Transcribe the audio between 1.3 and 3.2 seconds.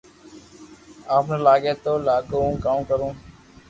ني لاگي تو لاگو ھون ڪاو ڪرو